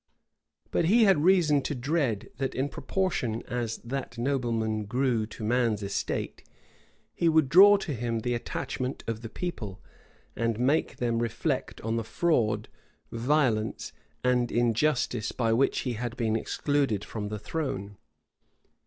[0.71, 5.83] But he had reason to dread that, in proportion as that nobleman grew to man's
[5.83, 6.41] estate,
[7.13, 9.79] he would draw to him the attachment of the people,
[10.35, 12.67] and make them reflect on the fraud,
[13.11, 13.93] violence,
[14.23, 17.95] and injustice by which he had been excluded from the throne.